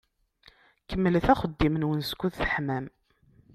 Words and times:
Kemmlet 0.89 1.25
axeddim-nwen 1.33 2.01
skud 2.09 2.33
teḥmam. 2.35 2.85